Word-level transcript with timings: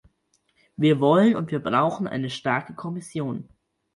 Wir 0.77 0.99
wollen 0.99 1.35
und 1.35 1.51
wir 1.51 1.59
brauchen 1.61 2.07
eine 2.07 2.31
starke 2.31 2.73
Kommission! 2.73 3.47